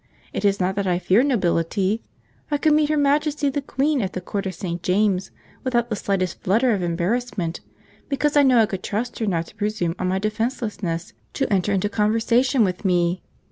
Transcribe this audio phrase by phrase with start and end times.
[0.33, 2.01] It is not that I fear nobility.
[2.49, 4.81] I could meet Her Majesty the Queen at the Court of St.
[4.81, 5.29] James
[5.63, 7.59] without the slightest flutter of embarrassment,
[8.09, 11.71] because I know I could trust her not to presume on my defencelessness to enter
[11.71, 13.21] into conversation with me.